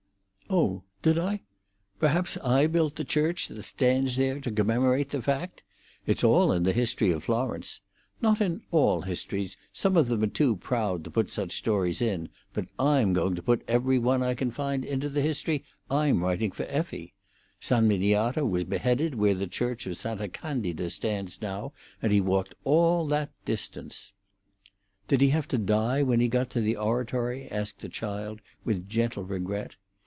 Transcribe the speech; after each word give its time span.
"Oh, 0.53 0.83
did 1.01 1.17
I? 1.17 1.43
Perhaps 1.97 2.35
I 2.39 2.67
built 2.67 2.97
the 2.97 3.05
church 3.05 3.47
that 3.47 3.63
stands 3.63 4.17
there 4.17 4.41
to 4.41 4.51
commemorate 4.51 5.11
the 5.11 5.21
fact. 5.21 5.63
It's 6.05 6.25
all 6.25 6.51
in 6.51 6.63
the 6.63 6.73
history 6.73 7.09
of 7.11 7.23
Florence. 7.23 7.79
Not 8.21 8.41
in 8.41 8.61
all 8.69 9.03
histories; 9.03 9.55
some 9.71 9.95
of 9.95 10.09
them 10.09 10.23
are 10.23 10.27
too 10.27 10.57
proud 10.57 11.05
to 11.05 11.09
put 11.09 11.29
such 11.31 11.55
stories 11.55 12.01
in, 12.01 12.27
but 12.53 12.65
I'm 12.77 13.13
going 13.13 13.33
to 13.35 13.41
put 13.41 13.61
every 13.65 13.97
one 13.97 14.21
I 14.21 14.33
can 14.35 14.51
find 14.51 14.83
into 14.83 15.07
the 15.07 15.21
history 15.21 15.63
I'm 15.89 16.21
writing 16.21 16.51
for 16.51 16.63
Effie. 16.67 17.13
San 17.61 17.87
Miniato 17.87 18.45
was 18.45 18.65
beheaded 18.65 19.15
where 19.15 19.33
the 19.33 19.47
church 19.47 19.87
of 19.87 19.95
Santa 19.95 20.27
Candida 20.27 20.89
stands 20.89 21.41
now, 21.41 21.71
and 22.01 22.11
he 22.11 22.19
walked 22.19 22.55
all 22.65 23.07
that 23.07 23.31
distance." 23.45 24.11
"Did 25.07 25.21
he 25.21 25.29
have 25.29 25.47
to 25.47 25.57
die 25.57 26.03
when 26.03 26.19
he 26.19 26.27
got 26.27 26.49
to 26.49 26.59
the 26.59 26.75
oratory?" 26.75 27.47
asked 27.49 27.79
the 27.79 27.87
child, 27.87 28.41
with 28.65 28.89
gentle 28.89 29.23
regret. 29.23 29.77